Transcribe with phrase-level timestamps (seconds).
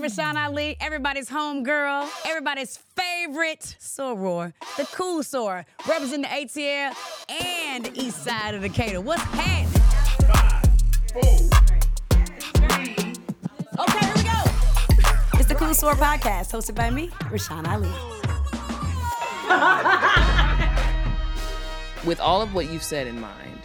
[0.00, 6.94] Rashan Ali, everybody's home girl, everybody's favorite soror, the cool soror, representing the ATL
[7.28, 9.02] and the east side of Decatur.
[9.02, 9.68] What's happening?
[13.78, 14.42] Okay, here we go.
[15.34, 17.90] It's the Cool Soror Podcast, hosted by me, Rashan Ali.
[22.06, 23.60] with all of what you've said in mind,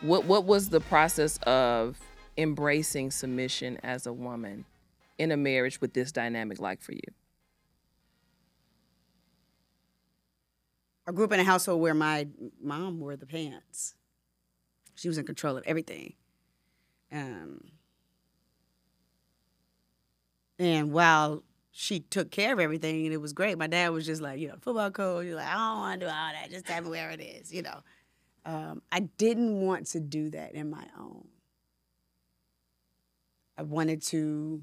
[0.00, 2.00] what what was the process of
[2.38, 4.64] embracing submission as a woman
[5.18, 7.00] in a marriage with this dynamic like for you?
[11.06, 12.26] I grew up in a household where my
[12.62, 13.94] mom wore the pants.
[14.94, 16.14] She was in control of everything.
[17.12, 17.60] Um,
[20.58, 24.22] and while she took care of everything and it was great, my dad was just
[24.22, 25.26] like, you know, football coach.
[25.26, 26.50] You're like, I don't want to do all that.
[26.50, 27.80] Just tell me where it is, you know.
[28.46, 31.26] Um, I didn't want to do that in my own.
[33.58, 34.62] I wanted to,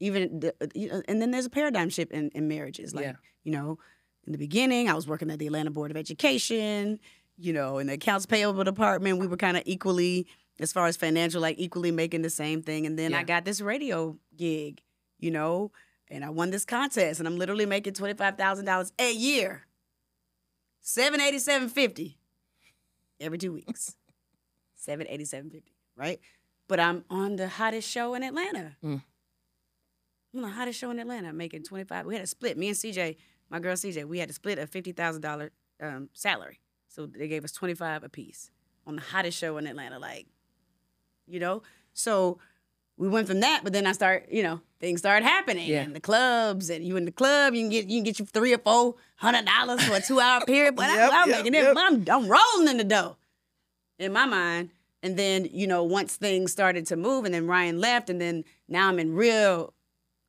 [0.00, 2.94] even, the, you know, and then there's a paradigm shift in, in marriages.
[2.94, 3.12] Like, Yeah.
[3.44, 3.78] you know,
[4.26, 6.98] in the beginning, I was working at the Atlanta Board of Education,
[7.38, 9.18] you know, in the accounts payable department.
[9.18, 10.26] We were kind of equally,
[10.58, 12.84] as far as financial, like equally making the same thing.
[12.86, 14.80] And then I got this radio gig,
[15.18, 15.70] you know,
[16.10, 19.66] and I won this contest, and I'm literally making twenty five thousand dollars a year,
[20.80, 22.18] seven eighty seven fifty,
[23.20, 23.96] every two weeks,
[24.74, 26.20] seven eighty seven fifty, right?
[26.68, 28.76] But I'm on the hottest show in Atlanta.
[28.84, 29.02] Mm.
[30.34, 32.06] On the hottest show in Atlanta, making twenty five.
[32.06, 32.56] We had a split.
[32.56, 33.16] Me and CJ,
[33.50, 35.50] my girl CJ, we had to split a fifty thousand dollar
[35.82, 36.60] um, salary.
[36.88, 38.50] So they gave us twenty five apiece
[38.86, 40.26] on the hottest show in Atlanta, like,
[41.26, 41.62] you know.
[41.92, 42.38] So
[42.96, 45.68] we went from that, but then I start, you know, things started happening.
[45.68, 45.82] Yeah.
[45.82, 48.26] And the clubs, and you in the club, you can get you can get you
[48.26, 50.76] three or four hundred dollars for a two hour period.
[50.76, 51.68] But Yep, I, I'm yep, making yep.
[51.68, 53.16] it, but I'm I'm rolling in the dough
[53.98, 54.70] in my mind.
[55.02, 58.44] And then, you know, once things started to move, and then Ryan left, and then
[58.68, 59.72] now I'm in real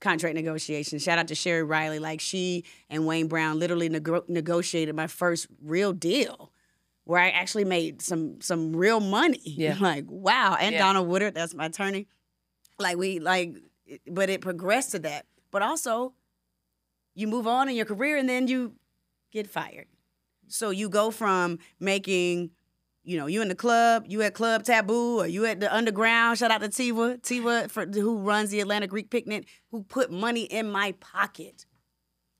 [0.01, 1.01] contract negotiations.
[1.03, 1.99] Shout out to Sherry Riley.
[1.99, 6.51] Like she and Wayne Brown literally nego- negotiated my first real deal
[7.05, 9.39] where I actually made some some real money.
[9.45, 9.77] Yeah.
[9.79, 10.57] Like, wow.
[10.59, 10.79] And Yeah.
[10.79, 12.07] Donald Woodard, that's my attorney.
[12.77, 13.55] Like we like
[14.07, 15.25] but it progressed to that.
[15.51, 16.13] But also
[17.15, 18.73] you move on in your career and then you
[19.31, 19.87] get fired.
[20.47, 22.51] So you go from making
[23.03, 26.37] you know, you in the club, you at Club Taboo, or you at the Underground.
[26.37, 30.43] Shout out to Tiva, Tiva, for, who runs the Atlanta Greek Picnic, who put money
[30.43, 31.65] in my pocket.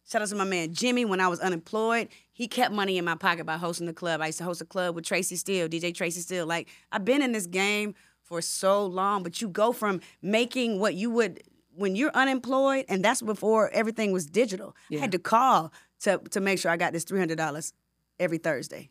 [0.09, 2.09] Shout out to my man Jimmy when I was unemployed.
[2.33, 4.21] He kept money in my pocket by hosting the club.
[4.21, 6.45] I used to host a club with Tracy Steele, DJ Tracy Steele.
[6.45, 10.95] Like, I've been in this game for so long, but you go from making what
[10.95, 11.41] you would
[11.73, 14.75] when you're unemployed, and that's before everything was digital.
[14.91, 15.71] I had to call
[16.01, 17.73] to, to make sure I got this $300
[18.19, 18.89] every Thursday.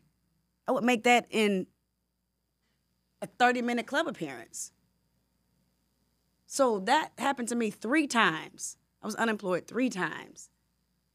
[0.71, 1.67] I would make that in
[3.21, 4.71] a 30 minute club appearance.
[6.45, 8.77] So that happened to me three times.
[9.03, 10.49] I was unemployed three times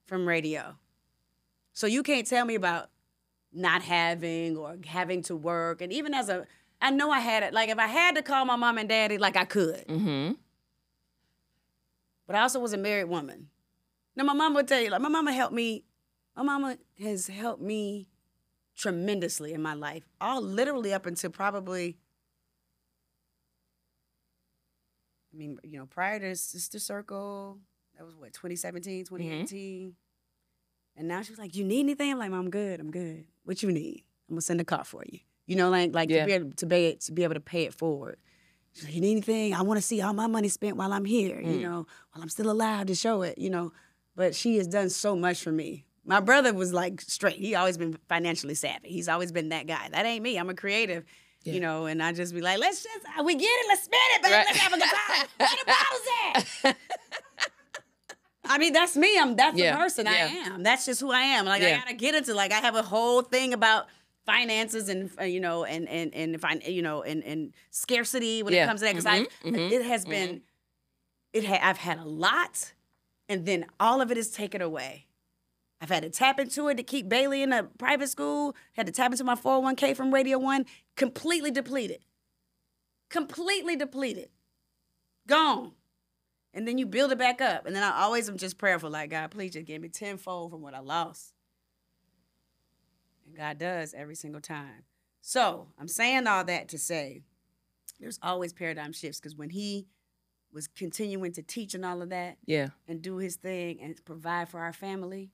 [0.05, 0.77] from radio.
[1.73, 2.91] So you can't tell me about
[3.51, 5.81] not having or having to work.
[5.81, 6.47] And even as a,
[6.83, 7.55] I know I had it.
[7.55, 9.89] Like if I had to call my mom and daddy, like I could.
[9.89, 10.33] Mm-hmm.
[12.27, 13.49] But I also was a married woman.
[14.17, 15.85] Now my mama would tell you, like my mama helped me.
[16.37, 18.09] My mama has helped me
[18.77, 20.05] tremendously in my life.
[20.21, 21.97] All literally up until probably.
[25.33, 27.59] I mean, you know, prior to Sister Circle,
[27.97, 29.95] that was what 2017, 2018,
[30.97, 32.81] and now she was like, "You need anything?" I'm like, "Mom, I'm good.
[32.81, 33.27] I'm good.
[33.45, 34.05] What you need?
[34.29, 36.21] I'm gonna send a car for you." You know, like like Yeah.
[36.21, 38.19] to be able to pay it to be able to pay it forward.
[38.73, 39.55] She's like, you need anything?
[39.55, 41.63] I want to see all my money spent while I'm here, you Mm.
[41.63, 43.73] know, while I'm still alive to show it, you know.
[44.15, 45.86] But she has done so much for me.
[46.07, 47.37] My brother was like straight.
[47.37, 48.89] He always been financially savvy.
[48.89, 49.89] He's always been that guy.
[49.91, 50.39] That ain't me.
[50.39, 51.05] I'm a creative,
[51.43, 51.55] Yeah.
[51.55, 54.23] you know, and I just be like, let's just, we get it, let's spend it,
[54.23, 54.47] but Right.
[54.47, 55.27] Let's have a good time.
[55.39, 56.77] Where the bottles at?
[58.49, 59.19] I mean, that's me.
[59.19, 60.63] I'm that's Yeah, the person I am.
[60.63, 61.47] That's just who I am.
[61.47, 61.75] Like Yeah.
[61.77, 63.87] I gotta get into like I have a whole thing about
[64.25, 68.55] finances and uh, you know and and and fin- you know and and scarcity when
[68.55, 68.65] Yeah.
[68.65, 70.43] it comes to that because Mhm, I mhm, it has been
[71.33, 72.73] it ha- I've had a lot
[73.29, 75.06] and then all of it is taken away.
[75.81, 78.57] I've had to tap into it to keep Bailey in a private school.
[78.73, 80.65] Had to tap into my 401k from Radio One.
[80.97, 82.05] Completely depleted.
[83.11, 84.31] Completely depleted.
[85.27, 85.73] Gone.
[86.55, 87.67] And then you build it back up.
[87.67, 90.63] And then I always am just prayerful, like, God, please just give me tenfold from
[90.63, 91.35] what I lost.
[93.27, 94.85] And God does every single time.
[95.21, 97.23] So I'm saying all that to say
[98.01, 99.89] there's always paradigm shifts because when he
[100.53, 102.69] was continuing to teach and all of that Yeah.
[102.89, 105.31] and do his thing and provide for our family,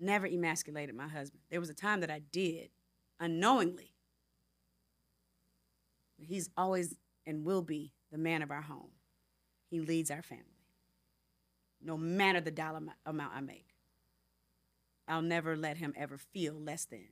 [0.00, 1.42] never emasculated my husband.
[1.50, 2.70] There was a time that I did
[3.20, 3.92] unknowingly.
[6.18, 6.94] He's always
[7.26, 8.90] and will be the man of our home.
[9.70, 10.44] He leads our family.
[11.80, 13.74] no matter the dollar amount I make.
[15.08, 17.08] I'll never let him ever feel less than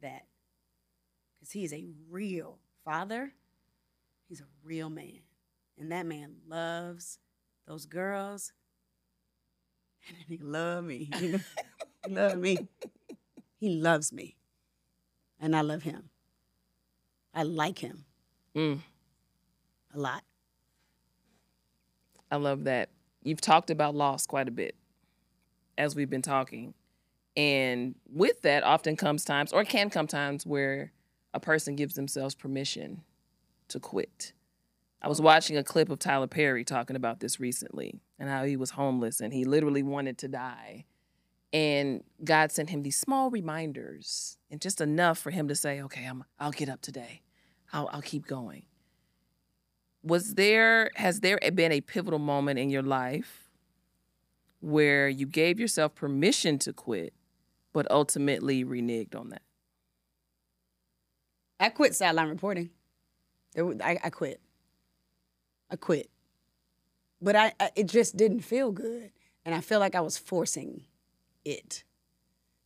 [0.00, 0.26] that.
[1.38, 3.32] Because he is a real father.
[4.28, 5.20] He's a real man.
[5.78, 7.18] And that man loves
[7.66, 8.52] those girls.
[10.08, 11.10] And he love me.
[12.06, 12.68] he love me.
[13.58, 14.36] He loves me.
[15.40, 16.10] And I love him.
[17.34, 18.06] I like him
[18.56, 18.80] Mm,
[19.94, 20.24] a lot.
[22.30, 22.88] I love that.
[23.22, 24.74] You've talked about loss quite a bit
[25.76, 26.72] as we've been talking.
[27.36, 30.92] And with that often comes times or can come times where
[31.34, 33.02] a person gives themselves permission
[33.68, 34.32] to quit.
[35.02, 38.56] I was watching a clip of Tyler Perry talking about this recently and how he
[38.56, 40.86] was homeless and he literally wanted to die.
[41.56, 46.04] And God sent him these small reminders and just enough for him to say, okay,
[46.04, 47.22] I'm, I'll get up today.
[47.72, 48.66] I'll, I'll keep going.
[50.02, 53.48] Was there, has there been a pivotal moment in your life
[54.60, 57.14] where you gave yourself permission to quit,
[57.72, 59.42] but ultimately reneged on that?
[61.58, 62.68] I quit sideline reporting.
[63.56, 64.42] I, I quit.
[65.70, 66.10] I quit.
[67.22, 69.10] But I, I it just didn't feel good.
[69.46, 70.84] And I feel like I was forcing
[71.46, 71.84] it.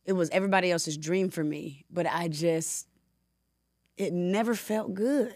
[0.05, 2.87] It was everybody else's dream for me, but I just
[3.97, 5.35] it never felt good.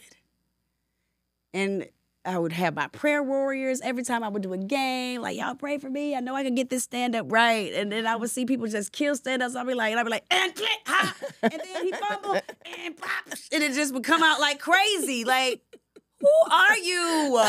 [1.54, 1.88] And
[2.26, 5.54] I would have my prayer warriors every time I would do a game, like y'all
[5.54, 6.16] pray for me.
[6.16, 7.72] I know I can get this stand up right.
[7.74, 9.56] And then I would see people just kill stand ups.
[9.56, 12.98] I'd be like, and I'd be like, and click, ha, and then he fumble and
[12.98, 15.24] pop, and it just would come out like crazy.
[15.24, 15.62] Like,
[16.20, 17.40] who are you?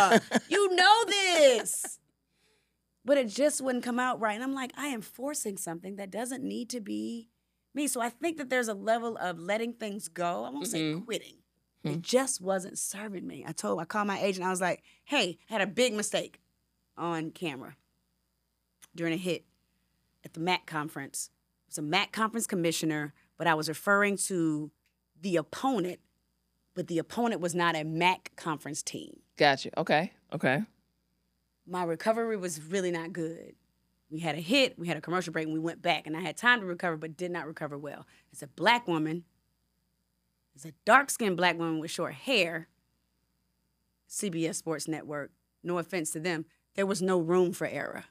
[0.50, 1.98] You know this.
[3.06, 4.34] But it just wouldn't come out right.
[4.34, 7.28] And I'm like, I am forcing something that doesn't need to be
[7.72, 7.86] me.
[7.86, 10.44] So I think that there's a level of letting things go.
[10.44, 11.04] I won't say mm-hmm.
[11.04, 11.36] quitting.
[11.84, 11.90] Hmm.
[11.90, 13.44] It just wasn't serving me.
[13.46, 14.44] I told, I called my agent.
[14.44, 16.40] I was like, hey, I had a big mistake
[16.98, 17.76] on camera
[18.94, 19.44] during a hit
[20.24, 21.30] at the MAC conference.
[21.68, 24.72] It was a MAC conference commissioner, but I was referring to
[25.20, 26.00] the opponent,
[26.74, 29.20] but the opponent was not a MAC conference team.
[29.36, 29.78] Gotcha.
[29.78, 30.12] Okay.
[30.32, 30.64] Okay.
[31.66, 33.54] My recovery was really not good.
[34.10, 36.20] We had a hit, we had a commercial break, and we went back, and I
[36.20, 38.06] had time to recover, but did not recover well.
[38.32, 39.24] As a black woman,
[40.54, 42.68] as a dark skinned black woman with short hair,
[44.08, 45.32] CBS Sports Network,
[45.64, 46.46] no offense to them,
[46.76, 48.04] there was no room for error.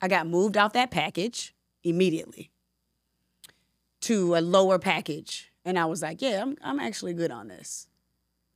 [0.00, 2.50] I got moved off that package immediately
[4.02, 5.52] to a lower package.
[5.64, 7.88] And I was like, yeah, I'm, I'm actually good on this.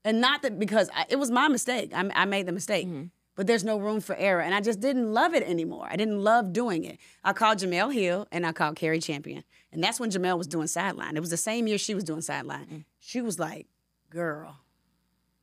[0.05, 1.93] And not that because I, it was my mistake.
[1.95, 2.87] I, I made the mistake.
[2.87, 3.07] Mm-hmm.
[3.35, 4.43] But there's no room for error.
[4.43, 5.89] And I just didn't love it anymore.
[5.91, 6.99] I didn't love doing it.
[7.25, 9.43] I called Jemele Hill and I called Cari Champion.
[9.73, 11.17] And that's when Jemele was doing sideline.
[11.17, 12.67] It was the same year she was doing sideline.
[12.67, 12.85] Mm.
[13.01, 13.67] She was like,
[14.11, 14.59] girl,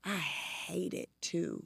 [0.04, 1.66] I hate it too.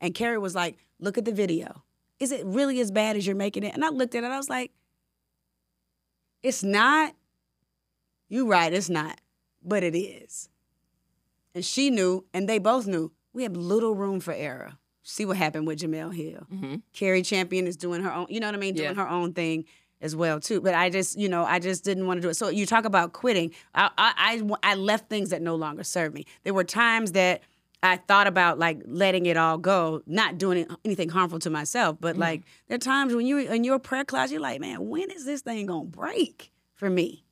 [0.00, 1.84] And Cari was like, look at the video.
[2.18, 3.74] Is it really as bad as you're making it?
[3.74, 4.72] And I looked at it, I was like,
[6.42, 7.14] it's not.
[8.28, 9.20] You're right, it's not.
[9.62, 10.48] But it is.
[11.54, 14.74] And she knew, and they both knew, we have little room for error.
[15.06, 16.46] See what happened with Jemele Hill.
[16.52, 16.76] Mm-hmm.
[16.94, 18.74] Cari Champion is doing her own, you know what I mean?
[18.74, 19.02] Doing Yeah.
[19.02, 19.66] her own thing
[20.00, 20.62] as well too.
[20.62, 22.34] But I just, you know, I just didn't want to do it.
[22.34, 23.52] So you talk about quitting.
[23.74, 26.24] I, I, I, I left things that no longer serve me.
[26.42, 27.42] There were times that
[27.82, 31.98] I thought about like letting it all go, not doing anything harmful to myself.
[32.00, 32.22] But mm-hmm.
[32.22, 35.26] like there are times when you're in your prayer closet, you're like, man, when is
[35.26, 37.24] this thing gonna break for me?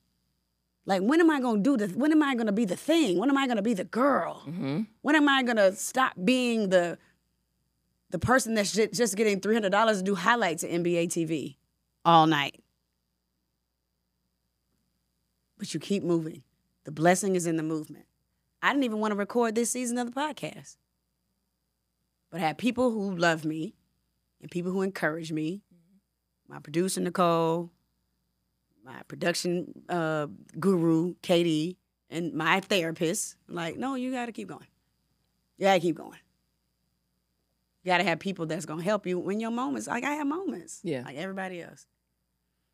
[0.84, 1.92] Like, when am I gonna do this?
[1.92, 3.18] When am I gonna be the thing?
[3.18, 4.42] When am I gonna be the girl?
[4.46, 4.82] Mm-hmm.
[5.00, 6.98] When am I gonna stop being the
[8.12, 11.56] the person that's just getting three hundred dollars to do highlights at NBA TV
[12.04, 12.62] all night?
[15.58, 16.42] But you keep moving.
[16.84, 18.06] The blessing is in the movement.
[18.62, 20.76] I didn't even want to record this season of the podcast,
[22.30, 23.74] but I had people who love me
[24.40, 25.62] and people who encourage me.
[26.48, 27.70] My producer Nicole,
[28.84, 30.26] my production uh,
[30.60, 31.78] guru, Katie,
[32.10, 34.66] and my therapist, like, no, you got to keep going.
[35.56, 36.18] You got to keep going.
[37.82, 40.12] You got to have people that's going to help you when your moments, like I
[40.14, 41.02] have moments, Yeah.
[41.04, 41.86] like everybody else.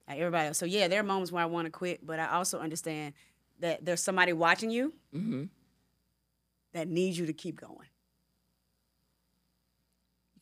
[0.07, 0.59] Like everybody else.
[0.59, 3.15] So, yeah, there are moments where I want to quit, but I also understand
[3.61, 5.45] that there's somebody watching you Mm-hmm.
[6.75, 7.89] that needs you to keep going.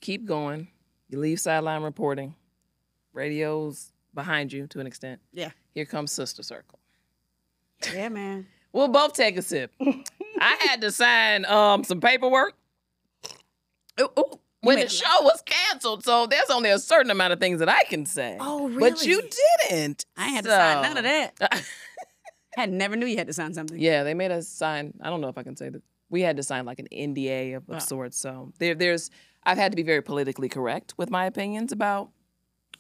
[0.01, 0.69] Keep going.
[1.09, 2.35] You leave sideline reporting.
[3.13, 5.21] Radio's behind you to an extent.
[5.33, 5.51] Yeah.
[5.75, 6.79] Here comes Sister Circle.
[7.95, 8.47] Yeah, man.
[8.73, 9.73] We'll both take a sip.
[9.81, 12.53] I had to sign um some paperwork
[13.99, 17.59] Ooh, ooh, when the show was canceled, so there's only a certain amount of things
[17.61, 18.37] that I can say.
[18.41, 18.91] Oh, really?
[18.91, 19.23] But you
[19.69, 20.05] didn't.
[20.17, 21.65] I had to sign none of that.
[22.59, 23.79] I never knew you had to sign something.
[23.79, 24.95] Yeah, they made us sign.
[25.03, 25.83] I don't know if I can say that.
[26.09, 27.79] We had to sign like an NDA of, of Wow.
[27.79, 28.17] sorts.
[28.19, 29.11] So there, there's.
[29.45, 32.11] I've had to be very politically correct with my opinions about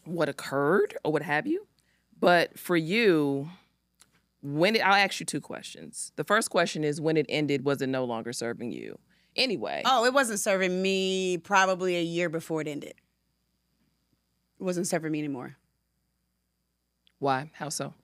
[0.04, 1.66] what occurred or what have you.
[2.18, 3.50] But for you,
[4.42, 6.12] when it, I'll ask you two questions.
[6.16, 8.99] The first question is when it ended, was it no longer serving you?
[9.37, 9.83] Anyway.
[9.85, 12.95] Oh, it wasn't serving me probably a year before it ended.
[14.59, 15.57] It wasn't serving me anymore.
[17.19, 17.50] Why?
[17.55, 17.95] How so?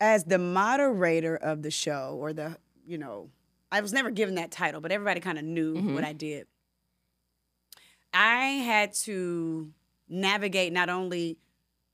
[0.00, 3.30] As the moderator of the show, or the, you know,
[3.70, 5.94] I was never given that title, but everybody kind of knew Mhm.
[5.94, 6.46] what I did.
[8.12, 9.72] I had to
[10.08, 11.38] navigate not only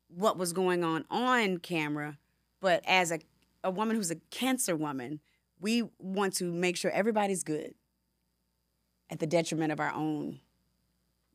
[0.09, 2.19] what was going on on camera,
[2.61, 3.21] but as a,
[3.63, 5.21] a woman who's a cancer woman,
[5.61, 7.75] we want to make sure everybody's good
[9.11, 10.41] at the detriment of our own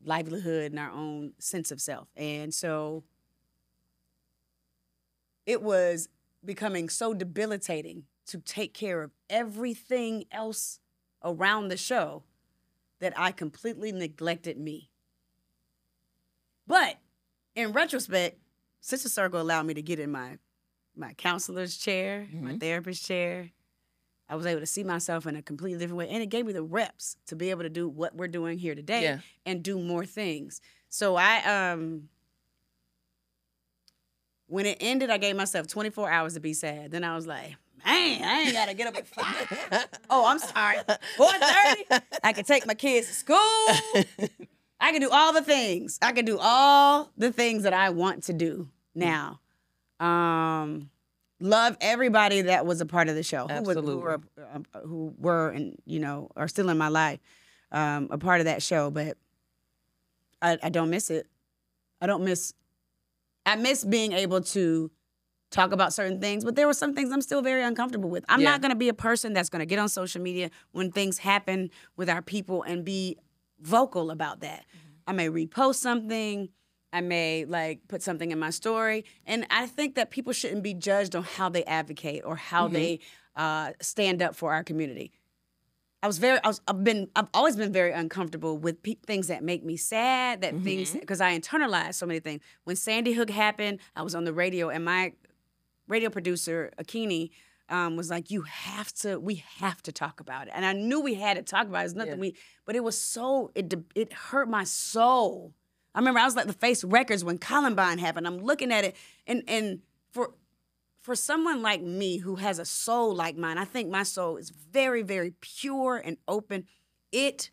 [0.03, 2.07] livelihood and our own sense of self.
[2.15, 3.03] And so
[5.45, 6.09] it was
[6.43, 10.79] becoming so debilitating to take care of everything else
[11.23, 12.23] around the show
[12.99, 14.89] that I completely neglected me.
[16.67, 16.97] But
[17.55, 18.39] in retrospect,
[18.79, 20.37] Sister Circle allowed me to get in my
[20.95, 22.59] my counselor's chair, my Mhm.
[22.59, 23.51] therapist chair.
[24.29, 26.53] I was able to see myself in a completely different way, and it gave me
[26.53, 29.19] the reps to be able to do what we're doing here today Yeah.
[29.45, 30.61] and do more things.
[30.89, 32.09] So I um
[34.47, 36.91] when it ended, I gave myself 24 hours to be sad.
[36.91, 37.55] Then I was like,
[37.85, 39.87] man, I ain't gotta get up at five.
[40.09, 40.77] oh, I'm sorry.
[41.17, 42.01] 4:30.
[42.23, 43.37] I can take my kids to school.
[44.79, 45.99] I can do all the things.
[46.01, 49.40] I can do all the things that I want to do now.
[50.01, 50.89] Um,
[51.39, 53.47] love everybody that was a part of the show.
[53.47, 53.95] Who, was, who Absolutely.
[54.03, 54.19] were,
[54.53, 57.19] um, who were and you know are still in my life,
[57.71, 58.89] um, a part of that show.
[58.91, 59.17] But
[60.41, 61.27] I, I don't miss it.
[62.01, 62.53] I don't miss.
[63.45, 64.91] I miss being able to
[65.49, 68.23] talk about certain things, but there were some things I'm still very uncomfortable with.
[68.29, 68.51] I'm Yeah.
[68.51, 71.17] not going to be a person that's going to get on social media when things
[71.17, 73.17] happen with our people and be
[73.59, 74.65] vocal about that.
[75.07, 76.49] I may repost something.
[76.93, 80.73] I may like put something in my story, and I think that people shouldn't be
[80.73, 82.99] judged on how they advocate or how they
[83.35, 85.11] uh, stand up for our community.
[86.03, 89.27] I was very, I was, I've been, I've always been very uncomfortable with pe- things
[89.27, 92.41] that make me sad, that things, because I internalize so many things.
[92.63, 95.13] When Sandy Hook happened, I was on the radio, and my
[95.87, 97.29] radio producer Akini
[97.69, 100.99] um, was like, "You have to, we have to talk about it." And I knew
[100.99, 101.85] we had to talk about it.
[101.85, 102.19] It's nothing Yeah.
[102.19, 105.53] we, but it was so it it hurt my soul.
[105.93, 108.27] I remember I was like the Face Records when Columbine happened.
[108.27, 108.95] I'm looking at it,
[109.27, 109.79] and and
[110.11, 110.33] for
[111.01, 114.49] for someone like me who has a soul like mine, I think my soul is
[114.49, 116.65] very very pure and open.
[117.11, 117.51] It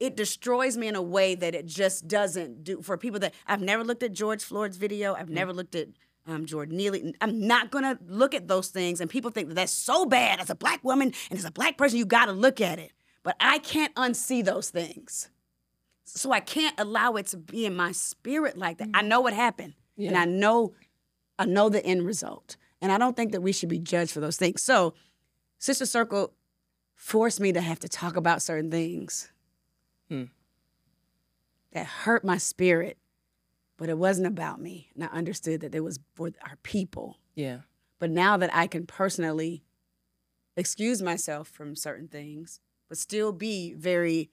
[0.00, 3.60] it destroys me in a way that it just doesn't do for people that I've
[3.60, 5.14] never looked at George Floyd's video.
[5.14, 5.88] I've never looked at
[6.26, 7.14] um, Jordan Neely.
[7.20, 10.40] I'm not gonna look at those things, and people think that that's so bad.
[10.40, 12.92] As a black woman and as a black person, you got to look at it.
[13.22, 15.28] But I can't unsee those things,
[16.14, 18.88] so I can't allow it to be in my spirit like that.
[18.94, 20.74] I know what happened, and I know,
[21.38, 24.20] I know the end result, and I don't think that we should be judged for
[24.20, 24.62] those things.
[24.62, 24.94] So,
[25.58, 26.32] Sister Circle
[26.94, 29.30] forced me to have to talk about certain things
[30.08, 30.24] Hmm.
[31.72, 32.98] that hurt my spirit,
[33.76, 34.90] but it wasn't about me.
[34.94, 37.18] And I understood that it was for our people.
[37.34, 37.60] Yeah.
[37.98, 39.64] But now that I can personally
[40.56, 44.30] excuse myself from certain things, but still be very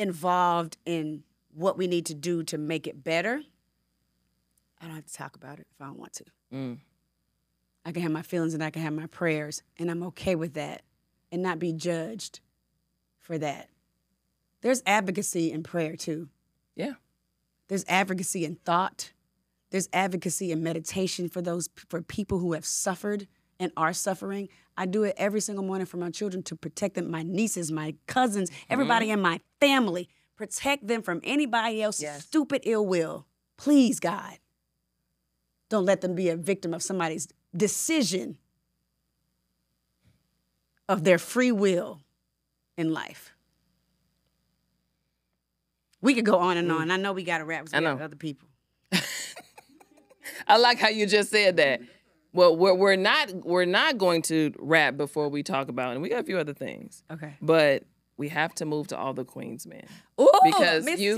[0.00, 1.22] involved in
[1.54, 3.42] what we need to do to make it better,
[4.80, 6.24] I don't have to talk about it if I don't want to.
[6.52, 6.78] Mm.
[7.84, 10.54] I can have my feelings and I can have my prayers, and I'm okay with
[10.54, 10.82] that
[11.30, 12.40] and not be judged
[13.18, 13.68] for that.
[14.62, 16.28] There's advocacy in prayer too.
[16.74, 16.94] Yeah.
[17.68, 19.12] There's advocacy in thought.
[19.70, 23.28] There's advocacy in meditation for those for people who have suffered
[23.60, 24.48] and are suffering.
[24.76, 27.94] I do it every single morning for my children to protect them, my nieces, my
[28.06, 29.14] cousins, everybody mm-hmm.
[29.14, 30.08] in my family.
[30.36, 32.24] Protect them from anybody else's Yes.
[32.24, 33.26] stupid ill will.
[33.58, 34.38] Please, God.
[35.68, 38.38] Don't let them be a victim of somebody's decision
[40.88, 42.00] of their free will
[42.76, 43.32] in life.
[46.00, 46.88] We could go on and on.
[46.88, 46.92] Mm.
[46.92, 47.68] I know we got to wrap.
[47.74, 47.98] I know.
[47.98, 48.48] other people.
[50.48, 51.82] I like how you just said that.
[52.32, 56.08] Well, we're we're not we're not going to rap before we talk about, and we
[56.08, 57.34] got a few other things, Okay.
[57.42, 57.84] but
[58.16, 59.86] we have to move to all the queens, man.
[60.20, 61.16] Ooh, Because Miss you-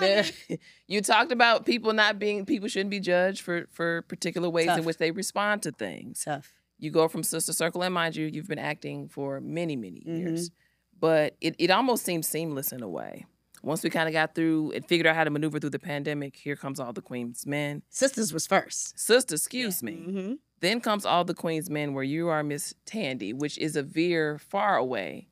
[0.00, 0.58] Tandy, honey.
[0.86, 4.84] you talked about people not being people shouldn't be judged for for particular ways in
[4.84, 6.22] which they respond to things.
[6.24, 6.52] Tough.
[6.78, 10.16] You go from Sister Circle, and mind you, you've been acting for many many Mm-hmm.
[10.16, 10.50] years,
[10.98, 13.26] but it it almost seems seamless in a way.
[13.62, 16.36] Once we kind of got through and figured out how to maneuver through the pandemic,
[16.36, 17.82] here comes all the queens men.
[17.88, 18.96] Sisters was first.
[18.98, 19.92] Sisters, excuse me.
[19.92, 20.32] Mm-hmm.
[20.60, 24.38] Then comes all the Queen's Men, where you are Miss Tandy, which is a veer
[24.38, 25.28] far away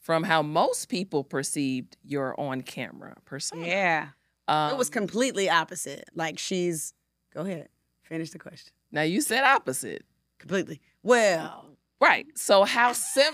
[0.00, 3.66] from how most people perceived your on-camera persona.
[3.66, 4.08] Yeah.
[4.48, 6.04] Um, it was completely opposite.
[6.14, 6.92] Like she's
[7.32, 7.68] go ahead.
[8.02, 8.72] Finish the question.
[8.92, 10.04] now you said opposite.
[10.38, 10.80] Completely.
[11.02, 12.26] Well, Right.
[12.34, 13.32] So how sim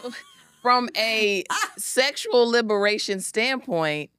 [0.62, 1.42] from a
[1.76, 4.11] sexual liberation standpoint,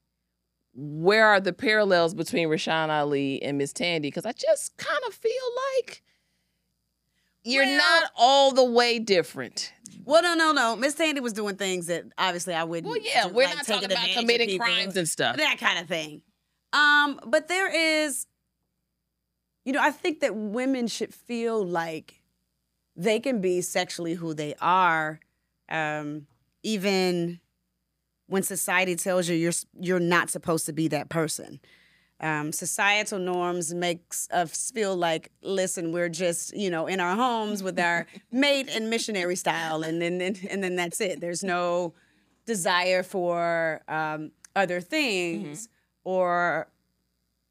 [0.73, 4.09] where are the parallels between Rashan Ali and Miss Tandy?
[4.09, 5.31] Because I just kind of feel
[5.77, 6.03] like
[7.43, 9.73] you're Well- not all the way different.
[10.05, 10.75] well, no, no, no.
[10.75, 12.89] Miss Tandy was doing things that obviously I wouldn't.
[12.89, 15.37] Well, yeah, do, we're like, not talking about committing crimes and stuff.
[15.37, 16.21] that kind of thing.
[16.73, 18.25] Um, but there is,
[19.65, 22.21] you know, I think that women should feel like
[22.95, 25.19] they can be sexually who they are,
[25.69, 26.27] um,
[26.63, 27.39] even
[28.27, 31.59] when society tells you you're you're not supposed to be that person.
[32.21, 37.63] Um, societal norms makes us feel like, listen, we're just you know in our homes
[37.63, 41.19] with our mate and missionary style, and then and, and then that's it.
[41.19, 41.93] There's no
[42.45, 45.67] desire for um, other things
[46.03, 46.67] or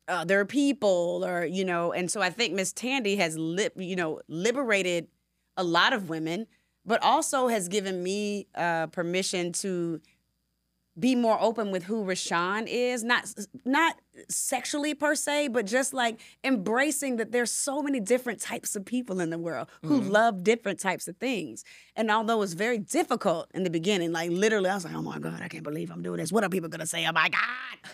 [0.08, 1.92] other people, or you know.
[1.92, 5.08] And so I think Miss Tandy has lip, you know, liberated
[5.56, 6.46] a lot of women,
[6.84, 10.00] but also has given me uh, permission to
[11.00, 13.32] be more open with who Rashan is, not
[13.64, 13.96] not
[14.28, 19.20] sexually per se, but just like embracing that there's so many different types of people
[19.20, 20.10] in the world who mm-hmm.
[20.10, 21.64] love different types of things.
[21.96, 25.18] And although it's very difficult in the beginning, like literally, I was like, oh my
[25.18, 26.30] God, I can't believe I'm doing this.
[26.30, 27.06] What are people gonna say?
[27.06, 27.90] Oh my God,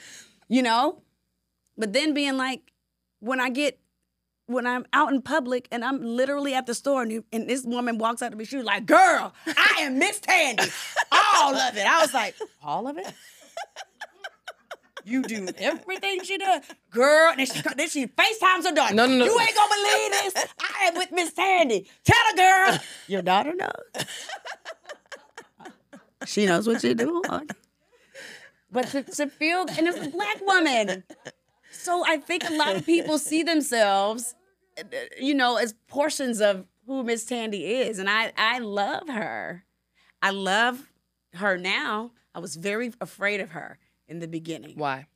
[0.48, 1.02] you know?
[1.78, 2.72] But then being like,
[3.20, 3.78] when I get
[4.46, 7.64] when I'm out in public and I'm literally at the store and, you, and this
[7.64, 10.64] woman walks up to me, she's like, "Girl, I am Miss Tandy,
[11.36, 13.12] all of it." I was like, "All of it."
[15.04, 17.30] You do everything she does, girl.
[17.30, 18.94] And then she then she FaceTimes her daughter.
[18.94, 19.24] No, no, no.
[19.24, 20.46] You ain't gonna believe this.
[20.60, 21.88] I am with Miss Tandy.
[22.04, 22.78] Tell her, girl.
[23.06, 24.06] Your daughter knows.
[26.26, 27.22] She knows what you do.
[27.30, 27.46] Okay.
[28.72, 31.04] But to, to feel, and it's a black woman.
[31.70, 34.34] So I think a lot of people see themselves,
[35.20, 39.64] you know, as portions of who Miss Tandy is, and I I love her.
[40.20, 40.90] I love
[41.36, 42.12] her now.
[42.34, 45.06] I was very afraid of her in the beginning Why?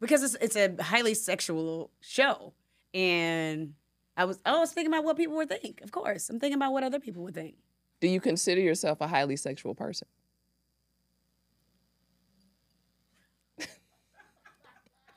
[0.00, 2.52] because it's it's a highly sexual show,
[2.92, 3.74] and
[4.16, 5.80] I was oh, I was thinking about what people would think.
[5.82, 7.54] Of course, I'm thinking about what other people would think.
[8.00, 10.08] Do you consider yourself a highly sexual person?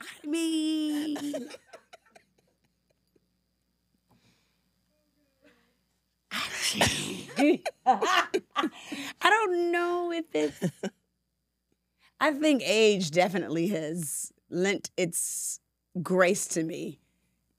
[0.00, 1.48] I mean.
[7.86, 8.40] I
[9.22, 10.60] don't know if it's.
[12.20, 15.60] I think age definitely has lent its
[16.02, 16.98] grace to me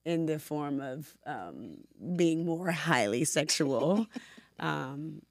[0.06, 1.78] in the form of um,
[2.16, 4.08] being more highly sexual
[4.60, 5.22] um,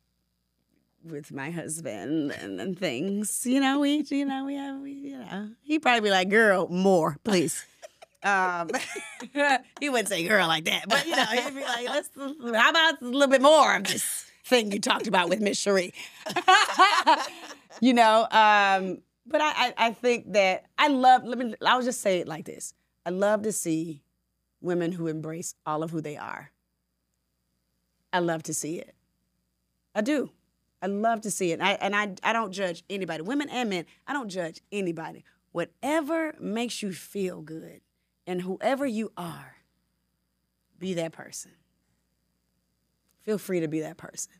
[1.04, 3.42] with my husband and, and things.
[3.44, 6.68] You know, we, you know, we have, we, you know, he'd probably be like, "Girl,
[6.68, 7.66] more, please."
[8.22, 8.70] Um,
[9.80, 13.00] he wouldn't say "girl" like that, but you know, he'd be like, "Let's, how about
[13.00, 14.17] a little bit more of this
[14.48, 15.94] thing you talked about with Miss Cherie?"
[17.80, 21.24] you know, um, but I, I, I think that I love.
[21.24, 21.54] Let me.
[21.64, 22.74] I'll just say it like this:
[23.06, 24.02] I love to see
[24.60, 26.50] women who embrace all of who they are.
[28.12, 28.94] I love to see it.
[29.94, 30.30] I do.
[30.80, 31.60] I love to see it.
[31.60, 33.84] I, and I, I don't judge anybody, women and men.
[34.06, 35.24] I don't judge anybody.
[35.52, 37.80] Whatever makes you feel good,
[38.26, 39.56] and whoever you are,
[40.78, 41.52] be that person.
[43.28, 44.32] Feel free to be that person.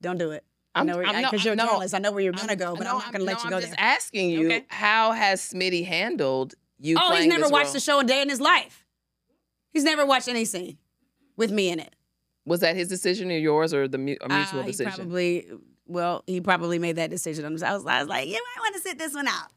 [0.00, 0.42] Don't do it.
[0.74, 1.92] I I'm- know I'm not- because you're a no, journalist.
[1.94, 3.50] I know where you're gonna go, but No, I'm not gonna let no, you I'm
[3.50, 3.80] go just there.
[3.80, 4.64] asking you, Okay.
[4.68, 6.96] how has Smitty handled you?
[6.98, 7.72] Oh, he's never watched role?
[7.74, 8.86] the show a day in his life.
[9.70, 10.78] He's never watched any scene
[11.36, 11.94] with me in it.
[12.46, 14.94] Was that his decision or yours or the mu- a mutual Uh, decision?
[14.94, 15.46] probably,
[15.84, 17.44] well, he probably made that decision.
[17.44, 19.50] I was, I was like, you might want to sit this one out.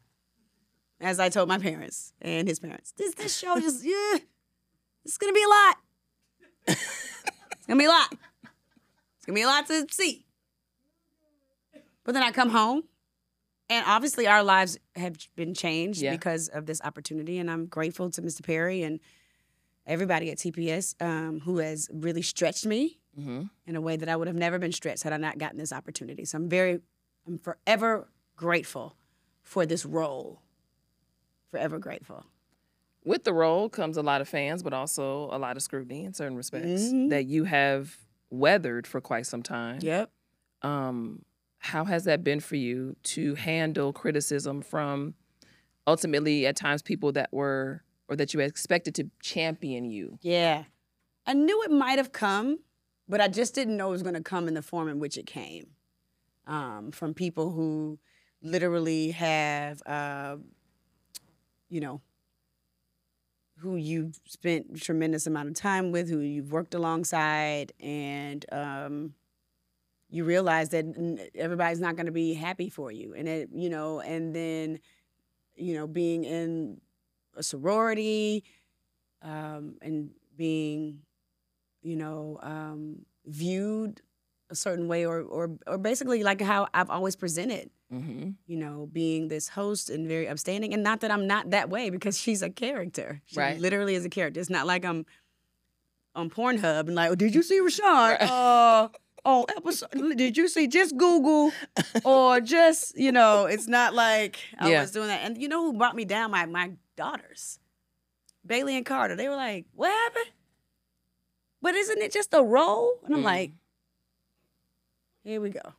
[1.00, 4.18] As I told my parents and his parents, this this show just, yeah,
[5.06, 5.78] it's gonna be a lot.
[7.68, 8.14] it's gonna be a lot.
[9.18, 10.26] It's gonna be a lot to see.
[12.06, 12.84] But then I come home,
[13.70, 16.12] and obviously our lives have been changed Yeah.
[16.12, 18.42] because of this opportunity, and I'm grateful to Mr.
[18.44, 19.02] Perry and
[19.86, 24.16] everybody at TPS um, who has really stretched me hmm in a way that I
[24.16, 26.24] would have never been stretched had I not gotten this opportunity.
[26.24, 26.80] So I'm very,
[27.26, 28.96] I'm forever grateful
[29.44, 30.42] for this role.
[31.52, 32.26] Forever grateful.
[33.08, 36.14] With the role comes a lot of fans, but also a lot of scrutiny in
[36.14, 37.10] certain respects Mhm.
[37.10, 37.96] that you have
[38.30, 39.80] weathered for quite some time.
[39.82, 40.12] Yep.
[40.62, 41.24] Um,
[41.60, 45.16] how has that been for you to handle criticism from
[45.88, 50.20] ultimately at times people that were or that you expected to champion you?
[50.22, 50.66] Yeah.
[51.26, 52.60] I knew it might have come,
[53.08, 55.18] but I just didn't know it was going to come in the form in which
[55.18, 55.76] it came.
[56.46, 58.00] um, from people who
[58.42, 60.38] literally have, uh,
[61.70, 62.00] you know,
[63.60, 69.14] who you've spent a tremendous amount of time with, who you've worked alongside, and um,
[70.10, 70.86] you realize that
[71.36, 74.80] everybody's not going to be happy for you, and it, you know, and then,
[75.56, 76.80] you know, being in
[77.36, 78.44] a sorority,
[79.22, 81.00] um, and being,
[81.82, 84.02] you know, um, viewed
[84.50, 88.32] a certain way, or or or basically like how I've always presented Mm-hmm.
[88.48, 90.74] you know, being this host and very upstanding.
[90.74, 93.22] And not that I'm not that way because she's a character.
[93.28, 93.58] She Right.
[93.60, 94.40] literally is a character.
[94.42, 95.06] It's not like I'm
[96.14, 97.80] on Pornhub and like, oh, did you see Rashan?
[98.20, 98.22] Right.
[98.22, 98.90] Uh,
[99.24, 100.68] oh, episode, did you see?
[100.68, 101.54] Just Google
[102.04, 104.82] or just, you know, it's not like I Yeah.
[104.82, 105.22] was doing that.
[105.24, 106.32] And you know who brought me down?
[106.32, 107.60] My, my daughters,
[108.46, 109.16] Bailey and Carter.
[109.16, 110.34] They were like, what happened?
[111.62, 113.00] But isn't it just a role?
[113.06, 113.26] And I'm Mm.
[113.26, 113.52] like,
[115.24, 115.74] here we go.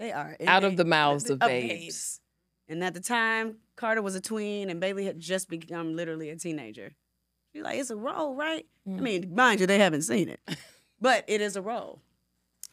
[0.00, 2.20] They are Out of the mouths of of babes.
[2.68, 6.36] and at the time, Carter was a tween and Bailey had just become literally a
[6.36, 6.92] teenager.
[7.52, 8.64] She's like, it's a role, right?
[8.86, 9.00] I Mm.
[9.00, 10.40] mean, mind you, they haven't seen it,
[11.00, 12.00] but it is a role.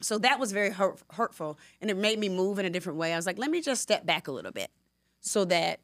[0.01, 3.11] So that was very hurt, hurtful and it made me move in a different way.
[3.11, 4.71] I was like, let me just step back a little bit
[5.19, 5.81] so that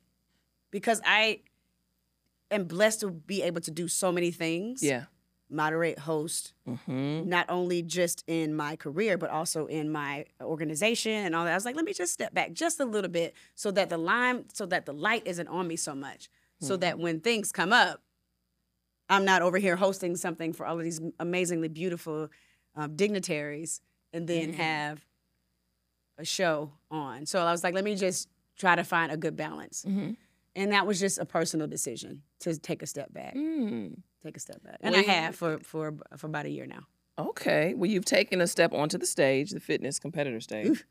[0.72, 1.42] because I
[2.52, 5.06] am blessed to be able to do so many things Yeah.
[5.54, 7.28] Moderate, host, Mm-hmm.
[7.30, 11.52] not only just in my career, but also in my organization and all that.
[11.52, 13.98] I was like, let me just step back just a little bit so that the
[13.98, 16.30] line, so that the light isn't on me so much.
[16.60, 18.02] So that when things come up,
[19.10, 22.30] I'm not over here hosting something for all of these amazingly beautiful
[22.76, 23.82] um, dignitaries
[24.14, 24.56] and then Mhm.
[24.56, 25.06] have
[26.18, 27.26] a show on.
[27.26, 29.86] So I was like, let me just try to find a good balance.
[30.56, 33.98] And that was just a personal decision to take a step back, Mm.
[34.24, 34.78] take a step back.
[34.82, 36.84] And Well, I have for, for, for about a year now.
[37.18, 37.74] Okay.
[37.74, 40.84] Well, you've taken a step onto the stage, the fitness competitor stage.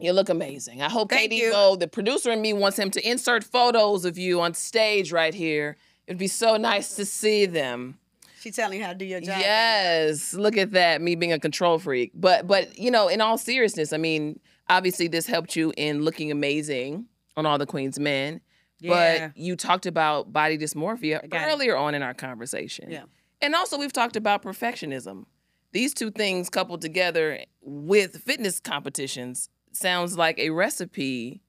[0.00, 0.80] You look amazing.
[0.80, 4.40] I hope Thank Katie the producer in me, wants him to insert photos of you
[4.40, 5.76] on stage right here.
[6.06, 7.98] It'd be so nice to see them.
[8.40, 9.40] She's telling you how to do your job.
[9.40, 11.02] Yes, look at that.
[11.02, 15.08] Me being a control freak, but but you know, in all seriousness, I mean, obviously
[15.08, 17.06] this helped you in looking amazing
[17.38, 18.40] on all the Queen's Men.
[18.80, 19.28] Yeah.
[19.30, 21.32] But you talked about body dysmorphia it.
[21.32, 22.90] earlier on in our conversation.
[22.90, 23.04] Yeah.
[23.40, 25.24] And also we've talked about perfectionism.
[25.72, 31.42] These two things coupled together with fitness competitions sounds like a recipe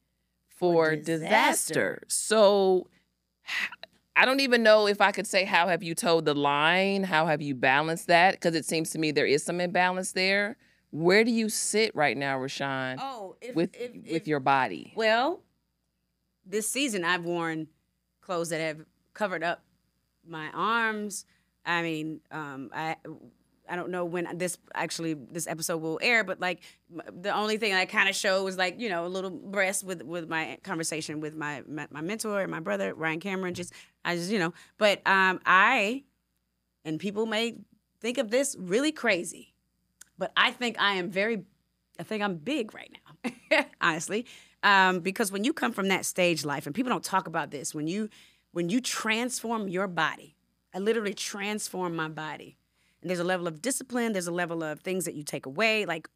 [0.47, 1.21] for, For disaster.
[1.21, 2.01] disaster.
[2.07, 2.87] So
[4.15, 7.03] I don't even know if I could say how have you towed the line?
[7.03, 8.33] How have you balanced that?
[8.33, 10.57] Because it seems to me there is some imbalance there.
[10.91, 14.93] Where do you sit right now, Rashan, Oh, if, with if, with your body?
[14.95, 15.41] well,
[16.49, 17.67] this season I've worn
[18.21, 19.63] clothes that have covered up
[20.27, 21.25] my arms.
[21.65, 22.95] I mean, um, I
[23.69, 27.73] I don't know when this actually this episode will air, but like the only thing
[27.73, 31.21] I kind of show was like you know a little breast with with my conversation
[31.21, 33.53] with my my, my mentor and my brother Ryan Cameron.
[33.53, 36.03] Just I just you know, but um, I
[36.83, 37.57] and people may
[38.01, 39.53] think of this really crazy,
[40.17, 41.43] but I think I am very,
[41.99, 42.91] I think I'm big right
[43.23, 44.25] now, honestly,
[44.63, 47.73] um, because when you come from that stage life, and people don't talk about this,
[47.73, 48.09] when you
[48.51, 50.35] when you transform your body,
[50.73, 52.57] I literally transform my body,
[53.01, 55.85] and there's a level of discipline, there's a level of things that you take away,
[55.85, 56.07] like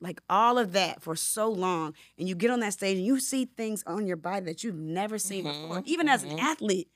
[0.00, 3.18] like all of that for so long, and you get on that stage and you
[3.20, 6.88] see things on your body that you've never seen before, even as an athlete.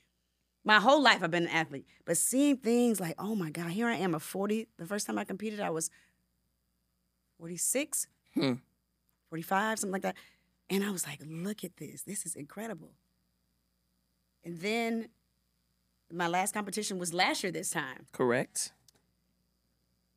[0.65, 3.87] My whole life I've been an athlete, but seeing things like, oh my God, here
[3.87, 4.67] I am at 40.
[4.77, 5.89] The first time I competed, I was
[7.39, 8.53] 46, Hmm.
[9.29, 10.15] 45, something like that.
[10.69, 12.03] And I was like, look at this.
[12.03, 12.91] This is incredible.
[14.43, 15.09] And then
[16.11, 18.05] my last competition was last year this time.
[18.11, 18.71] Correct.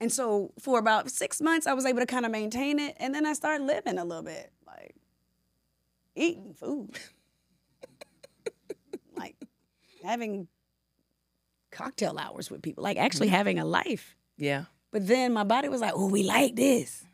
[0.01, 2.97] And so for about six months, I was able to kind of maintain it.
[2.99, 4.97] And then I started living a little bit, like
[6.17, 6.99] eating food,
[9.17, 9.37] like
[10.03, 10.49] having
[11.71, 13.37] cocktail hours with people, like actually mm-hmm.
[13.37, 14.17] having a life.
[14.37, 14.65] Yeah.
[14.91, 17.05] But then my body was like, oh, we like this.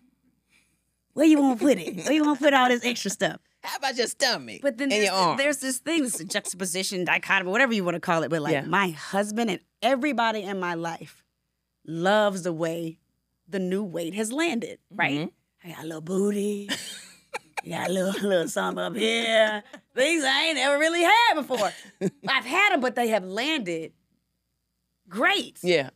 [1.15, 1.97] Where you want to put it?
[2.05, 3.41] Where you want to put all this extra stuff?
[3.63, 5.37] How about your stomach But then there's, arm?
[5.37, 8.29] there's this thing, this juxtaposition, dichotomy, whatever you want to call it.
[8.29, 8.63] But like Yeah.
[8.63, 11.25] my husband and everybody in my life
[11.85, 12.99] loves the way
[13.49, 15.19] the new weight has landed, right?
[15.29, 15.33] Mhm.
[15.65, 16.69] I got a little booty.
[17.65, 19.65] I got a little, little something up here.
[19.95, 21.73] Things I ain't ever really had before.
[22.29, 23.93] I've had them, but they have landed
[25.09, 25.59] great.
[25.65, 25.91] Yeah.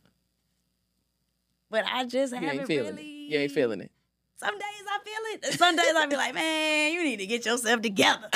[1.69, 3.25] But I just You haven't ain't feeling really.
[3.27, 3.31] it.
[3.31, 3.91] You ain't feeling it.
[4.37, 5.45] Some days I feel it.
[5.45, 8.29] and Some days I be like, man, you need to get yourself together.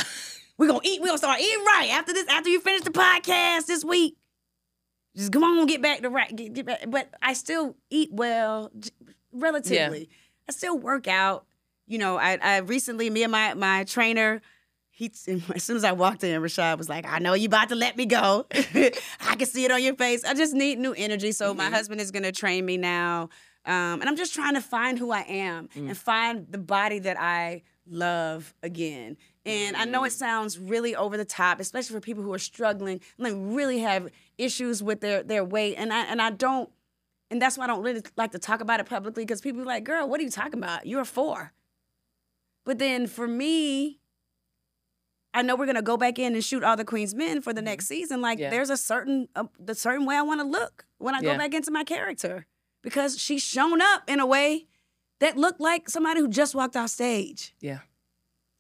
[0.58, 3.68] We're gonna eat, we're gonna start eating right after this, after you finish the podcast
[3.68, 4.18] this week.
[5.16, 6.34] Just come on, get back to right.
[6.36, 6.86] Get, get back.
[6.88, 8.72] But I still eat well,
[9.32, 10.10] relatively.
[10.48, 11.46] I still work out.
[11.88, 14.42] you know, I, I recently, me and my my trainer,
[14.90, 15.12] he
[15.54, 17.98] as soon as I walked in, Rashad was like, "I know you about to let
[17.98, 18.46] me go.
[18.52, 20.24] I can see it on your face.
[20.24, 21.74] I just need new energy." So my mm-hmm.
[21.74, 23.30] husband is gonna train me now,
[23.68, 27.20] um, and I'm just trying to find who I am and find the body that
[27.20, 29.18] I love again.
[29.46, 33.02] And I know it sounds really over the top, especially for people who are struggling,
[33.18, 36.70] like really have issues with their their weight, and I and I don't.
[37.30, 39.66] And that's why I don't really like to talk about it publicly because people are
[39.66, 40.88] like, girl, what are you talking about?
[40.88, 41.52] You're a four.
[42.66, 44.00] But then for me,
[45.34, 47.62] I know we're gonna go back in and shoot all the Queen's Men for the
[47.62, 48.22] next season.
[48.22, 48.50] Like Yeah.
[48.50, 51.34] there's a certain uh, the certain way I want to look when I Yeah.
[51.34, 52.46] go back into my character
[52.88, 54.66] because she's shown up in a way
[55.20, 57.80] that looked like somebody who just walked off stage Yeah.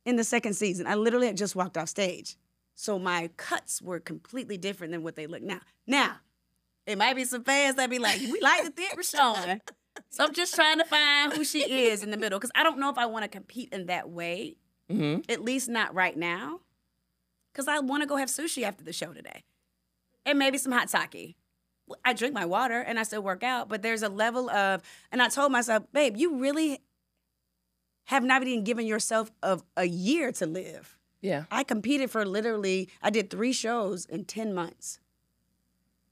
[0.03, 0.85] in the second season.
[0.85, 2.35] I literally had just walked off stage.
[2.75, 5.61] So my cuts were completely different than what they look now.
[5.87, 6.17] Now,
[6.85, 9.61] it might be some fans that be like, we like the theater Rashan.
[10.09, 12.37] So I'm just trying to find who she is in the middle.
[12.37, 14.57] Because I don't know if I want to compete in that way.
[14.91, 15.21] Mm-hmm.
[15.31, 16.59] At least not right now.
[17.53, 19.43] Because I want to go have sushi after the show today.
[20.25, 21.37] And maybe some hot sake.
[22.03, 25.21] I drink my water and I still work out, but there's a level of, and
[25.21, 26.79] I told myself, babe, you really
[28.05, 30.97] have not even given yourself of a year to live.
[31.21, 31.45] Yeah.
[31.51, 34.99] I competed for literally, I did three shows in 10 months.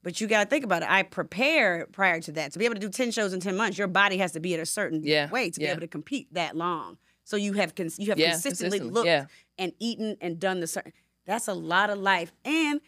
[0.02, 0.90] But you got to think about it.
[0.90, 2.52] I prepared prior to that.
[2.52, 4.54] To be able to do 10 shows in 10 months, your body has to be
[4.54, 5.68] at a certain Yeah, way to yeah.
[5.68, 6.98] be able to compete that long.
[7.24, 10.66] So you have cons- you have Yeah, consistently consistently, looked and eaten and done the
[10.68, 10.92] certain.
[11.24, 12.32] That's a lot of life.
[12.44, 12.80] And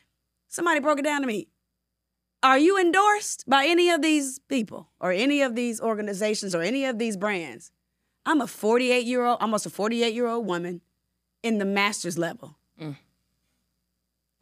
[0.46, 1.48] somebody broke it down to me.
[2.42, 6.84] Are you endorsed by any of these people or any of these organizations or any
[6.84, 7.72] of these brands?
[8.24, 10.80] I'm a 48 year old, almost a 48 year old woman
[11.42, 12.56] in the master's level.
[12.80, 12.96] Mm.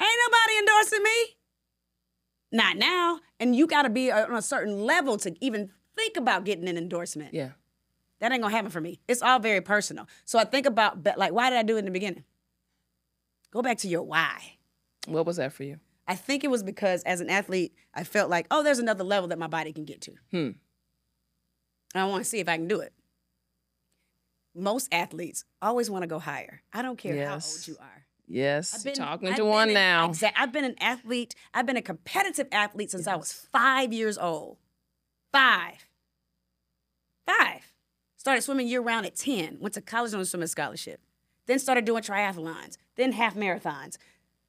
[0.02, 1.36] Ain't nobody endorsing me.
[2.52, 3.20] Not now.
[3.40, 6.76] And you got to be on a certain level to even think about getting an
[6.76, 7.32] endorsement.
[7.32, 7.50] Yeah.
[8.18, 9.00] That ain't gonna happen for me.
[9.08, 10.08] It's all very personal.
[10.24, 12.24] So I think about like, why did I do it in the beginning?
[13.50, 14.56] Go back to your why.
[15.06, 15.78] What was that for you?
[16.08, 19.28] I think it was because as an athlete, I felt like, oh, there's another level
[19.28, 20.12] that my body can get to.
[20.30, 20.36] Hmm.
[21.94, 22.92] And I want to see if I can do it.
[24.54, 26.62] Most athletes always want to go higher.
[26.72, 28.06] I don't care how old you are.
[28.28, 28.74] Yes.
[28.74, 30.12] I've been- talking I've to one an- now.
[30.36, 31.34] I've been an athlete.
[31.54, 34.58] I've been a competitive athlete since I was five years old.
[35.32, 35.86] Five.
[37.26, 37.72] Five.
[38.16, 39.58] Started swimming year round at 10.
[39.60, 41.00] Went to college on a swimming scholarship.
[41.46, 42.76] Then started doing triathlons.
[42.96, 43.96] Then half marathons.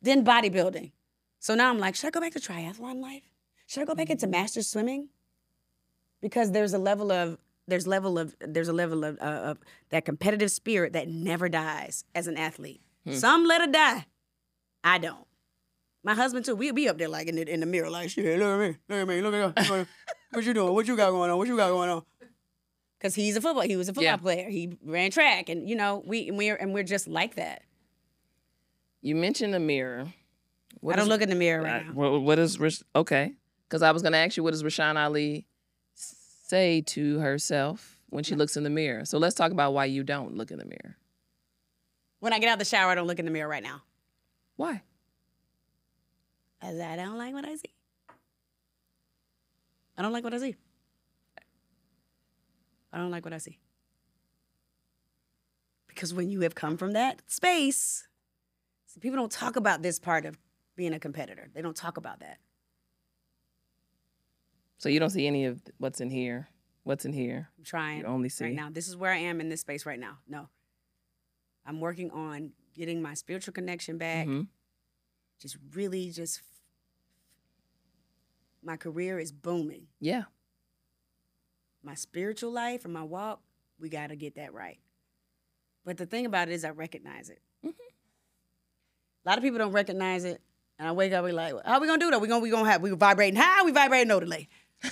[0.02, 0.92] Then bodybuilding.
[1.40, 3.24] So now I'm like, should I go back to triathlon life?
[3.68, 5.10] Should I go back into master swimming?
[6.22, 9.58] Because there's a level of there's level of there's a level of, uh, of
[9.90, 12.82] that competitive spirit that never dies as an athlete.
[13.12, 14.06] Some let it die.
[14.84, 15.26] I don't.
[16.04, 16.56] My husband too.
[16.56, 18.40] We'll be up there like in the, in the mirror, like shit.
[18.40, 19.86] Look at me, look at me, look at me.
[20.32, 20.74] What you doing?
[20.74, 21.38] What you got going on?
[21.38, 22.04] What you got going on?
[23.00, 23.64] Because he's a football.
[23.64, 24.18] He was a football Yeah.
[24.18, 24.50] player.
[24.50, 27.62] He ran track, and you know we and we're and we're just like that.
[29.02, 30.08] You mentioned the mirror.
[30.80, 31.94] What I don't is- look in the mirror I- right now.
[31.94, 33.34] what, what is Rash- okay?
[33.68, 35.46] Because I was going to ask you, what does Rashan Ali
[35.94, 39.04] say to herself when she looks in the mirror?
[39.06, 40.96] So let's talk about why you don't look in the mirror.
[42.20, 43.82] When I get out of the shower, I don't look in the mirror right now.
[44.56, 44.82] Why?
[46.62, 47.74] Cause I don't like what I see.
[49.98, 50.56] I don't like what I see.
[52.94, 53.60] I don't like what I see.
[55.88, 58.08] Because when you have come from that space,
[58.86, 60.38] see, people don't talk about this part of
[60.78, 61.50] being a competitor.
[61.54, 62.38] They don't talk about that.
[64.78, 66.48] So you don't see any of what's in here.
[66.84, 67.50] What's in here?
[67.58, 68.46] I'm trying You only see.
[68.46, 68.70] right now.
[68.72, 70.20] This is where I am in this space right now.
[70.28, 70.48] No.
[71.66, 74.26] I'm working on getting my spiritual connection back.
[74.28, 74.48] Mhm.
[75.40, 76.42] Just really just
[78.64, 79.88] my career is booming.
[80.00, 80.26] Yeah.
[81.84, 83.42] my spiritual life and my walk,
[83.80, 84.78] we got to get that right.
[85.86, 87.42] But the thing about it is, I recognize it.
[87.64, 87.70] Mhm.
[87.70, 90.42] A lot of people don't recognize it,
[90.80, 92.22] and I wake up, we like, how we gonna do that?
[92.22, 94.48] We gonna we gonna have we vibrating high, we vibrating no delay.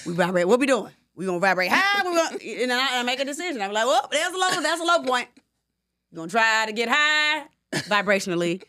[0.06, 0.48] We vibrate.
[0.48, 0.92] What we doing?
[1.16, 2.02] We gonna vibrate high.
[2.04, 2.30] We gonna
[2.62, 3.62] and then I, I make a decision.
[3.62, 4.62] I'm like, well, there's a low.
[4.62, 5.28] That's a low point.
[6.12, 8.64] You gonna try to get high vibrationally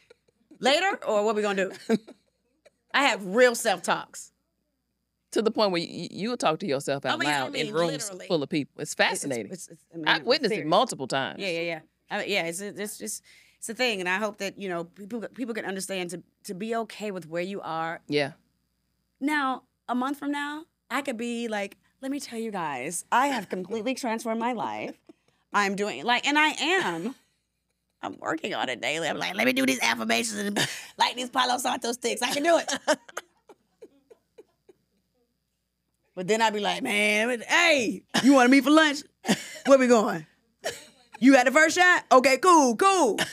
[0.60, 1.98] later, or what we gonna do?
[2.92, 4.32] I have real self talks.
[5.32, 7.52] To the point where you, you will talk to yourself out I mean, I loud
[7.52, 8.26] mean, in rooms literally.
[8.26, 8.80] full of people.
[8.80, 9.52] It's fascinating.
[9.52, 11.40] It's, it's, I mean, I've witnessed it multiple times.
[11.40, 11.80] Yeah, yeah, yeah.
[12.10, 13.22] I mean, yeah, it's it's just
[13.58, 16.54] it's a thing, and I hope that you know people people can understand to to
[16.54, 18.32] be okay with where you are Yeah.
[19.20, 19.62] now.
[19.88, 23.48] A month from now, I could be like, let me tell you guys, I have
[23.48, 24.96] completely transformed my life.
[25.52, 27.14] I'm doing like, and I am.
[28.02, 29.08] I'm working on it daily.
[29.08, 30.58] I'm like, let me do these affirmations and
[30.98, 32.20] like these Palo Santo sticks.
[32.20, 32.72] I can do it.
[36.14, 39.02] but then I'd be like, man, hey, you want to meet for lunch?
[39.66, 40.26] Where we going?
[41.18, 42.04] You had the first shot?
[42.12, 43.18] Okay, cool, cool.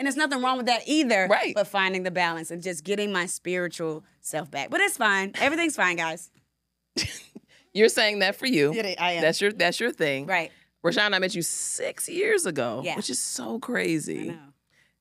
[0.00, 1.26] And there's nothing wrong with that either.
[1.28, 1.52] Right.
[1.56, 4.70] But finding the balance and just getting my spiritual self back.
[4.70, 5.32] But it's fine.
[5.40, 6.30] Everything's fine, guys.
[7.74, 8.72] You're saying that for you.
[8.72, 9.22] Yeah, I am.
[9.22, 10.26] That's your that's your thing.
[10.26, 10.52] Right.
[10.84, 12.94] Rashan, I met you six years ago, Yeah.
[12.94, 14.30] which is so crazy.
[14.30, 14.38] I know.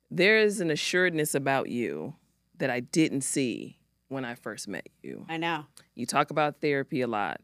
[0.10, 2.16] There is an assuredness about you
[2.58, 5.28] that I didn't see when I first met you.
[5.30, 5.66] I know.
[5.94, 7.40] You talk about therapy a lot.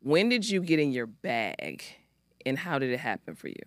[0.00, 1.82] When did you get in your bag
[2.46, 3.62] and how did it happen for you?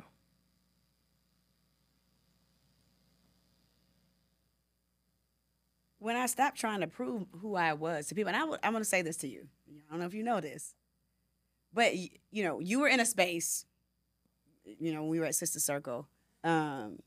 [5.99, 8.71] When I stopped trying to prove who I was to people, and I w- I'm
[8.71, 9.47] going to say this to you.
[9.69, 10.75] I don't know if you know this,
[11.73, 13.65] but you know, you were in a space.
[14.63, 16.07] You know, when we were at Sister Circle,
[16.43, 16.99] um,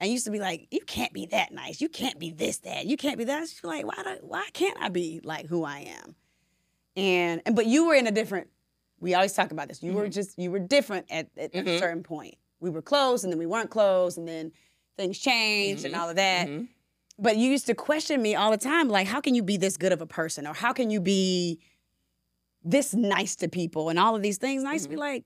[0.00, 1.80] and used to be like, "You can't be that nice.
[1.80, 2.86] You can't be this, that.
[2.86, 4.02] You can't be that." Was like, "Why?
[4.02, 6.14] Do, why can't I be like who I am?"
[6.96, 8.48] And and but you were in a different.
[9.04, 9.82] We always talk about this.
[9.82, 11.78] You were just you were different at, at a Mhm.
[11.78, 12.36] certain point.
[12.58, 14.50] We were close, and then we weren't close, and then
[14.96, 15.98] things changed and Mhm.
[16.00, 16.68] all of that Mhm.
[17.18, 19.76] but you used to question me all the time like how can you be this
[19.76, 21.58] good of a person or how can you be
[22.62, 25.24] this nice to people and all of these things and i used to be like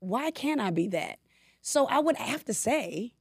[0.00, 1.18] why can't i be that
[1.62, 3.12] so i would have to say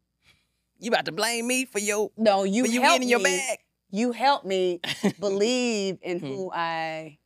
[0.79, 3.37] You about to blame me for your no you for you helped getting your me,
[3.47, 3.59] bag?
[3.91, 4.81] you helped me
[5.19, 7.19] believe in who i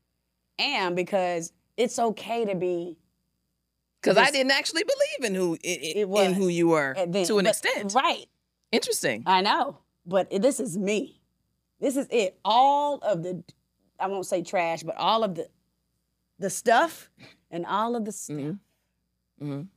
[0.60, 2.98] am because it's okay to be
[4.02, 6.36] Because I didn't actually believe in who in, It in was.
[6.36, 7.94] who you were then- to an but- extent.
[7.96, 8.28] right
[8.72, 9.24] Interesting.
[9.26, 11.22] I know, but it- this is me.
[11.80, 12.38] This is it.
[12.46, 13.44] All of the,
[14.00, 15.50] I won't say trash, but all of the,
[16.38, 17.10] the stuff
[17.50, 18.36] and all of the stuff.
[18.38, 18.60] Mhm.
[19.42, 19.68] Mhm.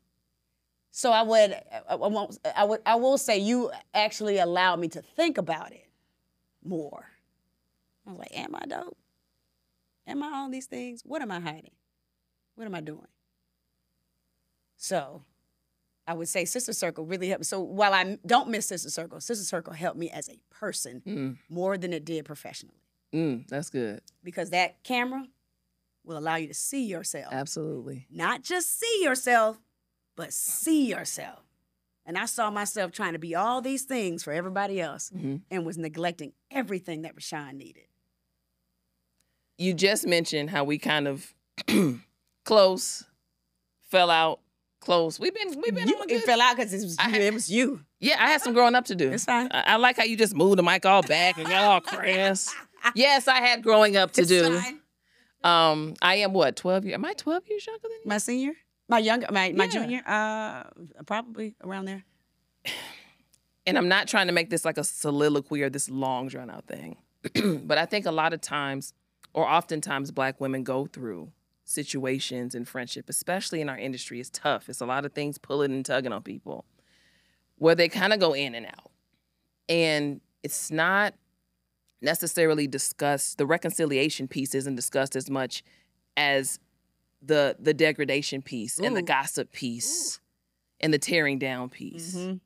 [0.90, 4.88] So I would, I, I won't, I would, I will say you actually allowed me
[4.88, 5.88] to think about it
[6.62, 7.06] more.
[8.06, 8.98] I was like, am I dope?
[10.06, 11.02] Am I all these things?
[11.06, 11.70] What am I hiding?
[12.54, 13.06] What am I doing?
[14.76, 15.24] So
[16.06, 17.44] I would say Sister Circle really helped me.
[17.44, 21.36] So while I don't miss Sister Circle, Sister Circle helped me as a person Mm,
[21.48, 24.00] more than it did professionally mm, that's good.
[24.22, 25.24] because that camera
[26.04, 27.32] will allow you to see yourself.
[27.32, 28.06] Absolutely.
[28.10, 29.58] Not just see yourself,
[30.16, 31.40] but see yourself.
[32.04, 35.42] And I saw myself trying to be all these things for everybody else Mhm.
[35.50, 37.86] and was neglecting everything that Rashan needed.
[39.58, 41.32] You just mentioned how we kind of
[42.44, 43.04] close,
[43.90, 44.40] fell out,
[44.80, 45.18] close.
[45.20, 47.10] We've been we've been You- on it fell out because it was you.
[47.12, 47.80] had- It was you.
[48.00, 49.10] Yeah, I had some growing up to do.
[49.10, 49.48] It's fine.
[49.52, 52.52] I, I like how you just moved the mic all back and got all crass.
[52.96, 54.58] Yes, I had growing up to It's do.
[54.58, 54.80] fine.
[55.44, 56.94] Um, I am what twelve years?
[56.94, 58.00] Am I twelve years younger than you?
[58.08, 58.52] My senior,
[58.88, 59.70] my younger, my my Yeah.
[59.70, 60.64] junior, uh,
[61.06, 62.04] probably around there.
[63.66, 66.66] and I'm not trying to make this like a soliloquy or this long drawn out
[66.66, 66.96] thing,
[67.64, 68.94] but I think a lot of times,
[69.32, 71.30] or oftentimes, Black women go through
[71.64, 74.20] situations and friendship, especially in our industry.
[74.20, 74.68] is tough.
[74.68, 76.64] It's a lot of things pulling and tugging on people,
[77.56, 78.90] where they kind of go in and out,
[79.68, 81.14] and it's not
[82.00, 83.38] necessarily discussed.
[83.38, 85.62] The reconciliation piece isn't discussed as much
[86.16, 86.58] as
[87.22, 90.20] the the degradation piece and the gossip piece
[90.80, 92.40] and the tearing down piece Mhm.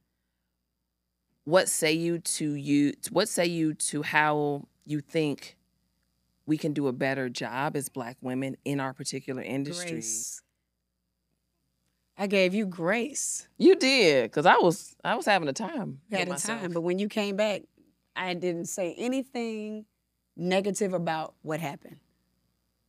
[1.44, 5.56] what say you to you what say you to how you think
[6.46, 10.42] we can do a better job as black women in our particular industry Grace.
[12.18, 13.46] I gave you grace.
[13.58, 16.60] you did because i was i was having a time You had a myself.
[16.60, 17.62] time, but when you came back,
[18.14, 19.84] I didn't say anything
[20.36, 21.98] negative about what happened.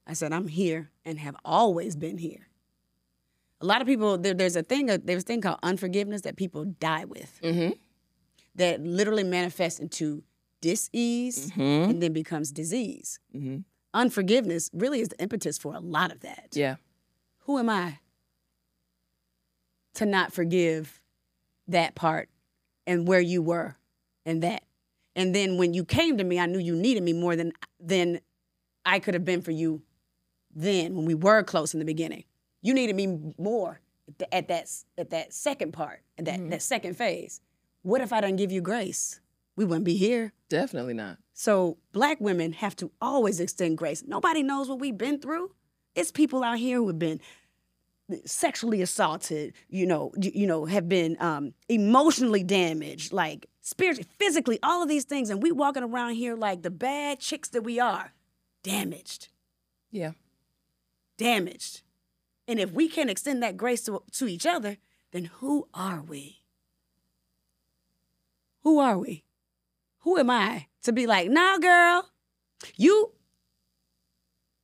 [0.06, 2.48] I said I'm here and have always been here.
[3.60, 6.64] A lot of people there, there's a thing there's a thing called unforgiveness that people
[6.64, 7.78] die with Mhm.
[8.56, 10.24] that literally manifests into
[10.62, 11.90] dis-ease Mhm.
[11.90, 13.20] and then becomes disease.
[13.36, 13.64] Mhm.
[13.94, 16.50] Unforgiveness really is the impetus for a lot of that.
[16.54, 16.76] yeah
[17.46, 18.00] who am I
[19.94, 21.02] to not forgive
[21.68, 22.30] that part
[22.86, 23.78] and where you were
[24.26, 24.64] and that?
[25.16, 28.20] And then when you came to me, I knew you needed me more than than
[28.86, 29.82] I could have been for you
[30.54, 32.24] then when we were close in the beginning.
[32.62, 33.80] You needed me more
[34.32, 37.42] at, that at that second part, at that, that second phase.
[37.82, 39.20] What if I didn't give you grace?
[39.58, 40.32] We wouldn't be here.
[40.48, 44.04] definitely not So black women have to always extend grace.
[44.08, 45.52] Nobody knows what we've been through.
[45.96, 47.20] It's people out here who have been
[48.24, 54.82] sexually assaulted, you know, you, know, have been um, emotionally damaged, like spiritually, physically, all
[54.82, 58.14] of these things, and we walking around here like the bad chicks that we are,
[58.64, 59.28] damaged,
[59.92, 60.12] yeah
[61.18, 61.82] damaged.
[62.48, 64.78] And if we can't extend that grace to, to each other,
[65.12, 66.44] then who are we?
[68.64, 69.24] Who are we?
[70.08, 72.10] Who am I to be like, nah, girl,
[72.78, 73.12] you?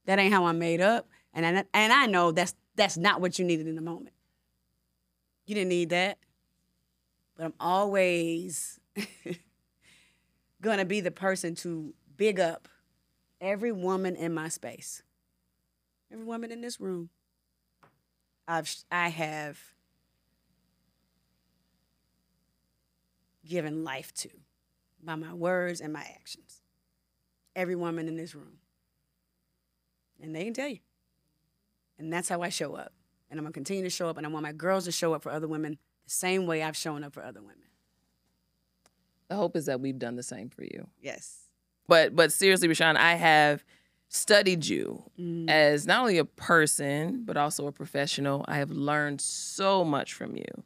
[0.06, 3.38] That ain't how I'm made up, and I, and I know that's that's not what
[3.38, 4.16] you needed in the moment.
[5.46, 6.18] You didn't need that.
[7.36, 8.80] But I'm always
[10.62, 12.70] gonna be the person to big up
[13.41, 15.04] every woman in my space.
[16.10, 17.10] Every woman in this room.
[18.48, 19.60] I've I have
[23.46, 24.30] given life to
[25.06, 26.62] by my words and my actions.
[27.56, 28.58] Every woman in this room.
[30.22, 30.80] And they can tell you.
[31.99, 32.93] And that's how I show up.
[33.30, 35.24] And I'm gonna continue to show up and I want my girls to show up
[35.24, 37.58] for other women the same way I've shown up for other women.
[39.30, 40.88] The hope is that we've done the same for you.
[41.01, 41.39] Yes.
[41.88, 43.64] But but seriously, Rashan, I have
[44.10, 45.49] studied you Mm.
[45.49, 48.45] as not only a person but also a professional.
[48.47, 50.64] I have learned so much from you.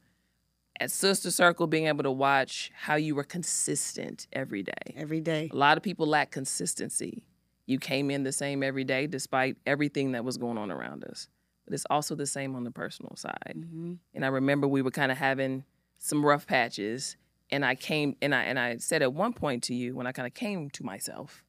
[0.80, 4.94] At Sister Circle, being able to watch how you were consistent every day.
[4.96, 5.50] Every day.
[5.52, 7.26] A lot of people lack consistency.
[7.66, 11.28] You came in the same every day despite everything that was going on around us.
[11.66, 13.56] But it's also the same on the personal side.
[13.58, 13.94] Mm-hmm.
[14.14, 15.66] And I remember we were kind of having
[15.98, 17.18] some rough patches.
[17.50, 20.12] And I came and I and I said at one point to you when I
[20.12, 21.44] kind of came to myself,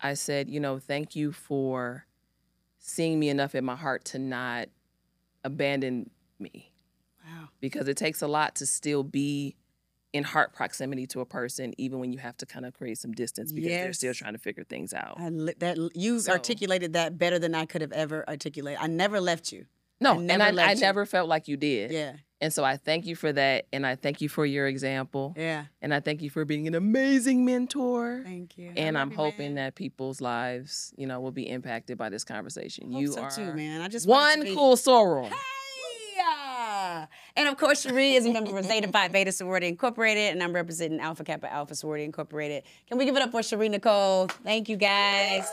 [0.00, 2.06] I said, you know, thank you for
[2.78, 4.68] seeing me enough in my heart to not
[5.44, 6.67] abandon me.
[7.60, 9.56] Because it takes a lot to still be
[10.14, 13.12] in heart proximity to a person, even when you have to kind of create some
[13.12, 15.16] distance because they're still trying to figure things out.
[15.18, 18.80] I li- that you So- articulated that better than I could have ever articulated.
[18.82, 19.66] I never left you.
[20.00, 21.90] No, I and I, I never felt like you did.
[21.90, 22.12] Yeah.
[22.40, 23.66] And so I thank you for that.
[23.72, 25.34] And I thank you for your example.
[25.36, 25.64] Yeah.
[25.82, 28.22] And I thank you for being an amazing mentor.
[28.24, 28.72] Thank you.
[28.76, 29.64] and I'm you, hoping man.
[29.66, 32.92] that people's lives, you know, will be impacted by this conversation.
[32.92, 33.80] Hope you so are too, man.
[33.80, 35.24] I just one cool soror.
[35.28, 35.34] Hey!
[37.36, 40.52] And of course, Sharí is a member of Zeta Phi Beta Sorority Incorporated, and I'm
[40.52, 42.62] representing Alpha Kappa Alpha Sorority Incorporated.
[42.88, 44.30] Can we give it up for Sharí Nycole?
[44.44, 45.48] Thank you, guys.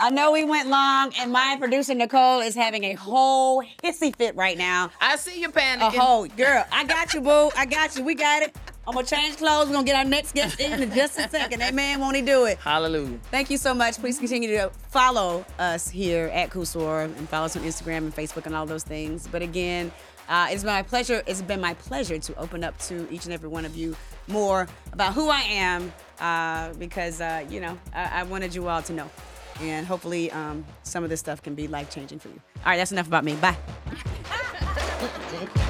[0.00, 4.34] I know we went long, and my producer Nicole is having a whole hissy fit
[4.34, 4.90] right now.
[5.00, 5.94] I see you A panicking.
[5.96, 7.50] whole girl, I got you, boo.
[7.56, 8.02] I got you.
[8.04, 8.56] We got it.
[8.86, 9.68] I'm gonna change clothes.
[9.68, 11.62] We're gonna get our next guest in in just a second.
[11.62, 12.00] Amen.
[12.00, 12.58] Won't he do it?
[12.58, 13.18] Hallelujah.
[13.30, 13.96] Thank you so much.
[13.96, 18.46] Please continue to follow us here at CoolSoror and follow us on Instagram and Facebook
[18.46, 19.26] and all those things.
[19.26, 19.90] But again,
[20.28, 21.22] uh, it's been my pleasure.
[21.26, 23.96] It's been my pleasure to open up to each and every one of you
[24.28, 28.82] more about who I am uh, because uh, you know I-, I wanted you all
[28.82, 29.10] to know,
[29.60, 32.40] and hopefully um, some of this stuff can be life changing for you.
[32.58, 33.34] All right, that's enough about me.
[33.36, 33.56] Bye.